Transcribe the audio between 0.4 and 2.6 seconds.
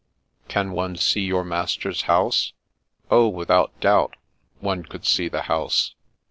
Can one see your master's house?